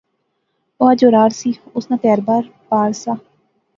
[0.77, 3.13] او اج اورار سی، اس نا کہھر بار پار سا